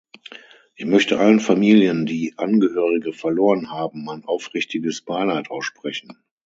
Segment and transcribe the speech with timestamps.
[0.77, 6.17] Ich möchte allen Familien, die Angehörige verloren haben, mein aufrichtiges Beileid aussprechen.